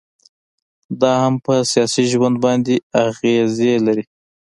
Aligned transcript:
دا 1.01 1.11
هم 1.23 1.33
پر 1.45 1.59
سياسي 1.71 2.03
ژوند 2.11 2.35
باندي 2.43 2.77
اغيزي 3.05 3.71
لري 3.85 4.05